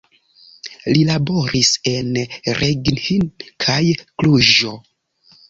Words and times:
Li 0.95 1.03
laboris 1.09 1.69
en 1.91 2.09
Reghin 2.61 3.29
kaj 3.67 3.79
Kluĵo. 4.01 4.75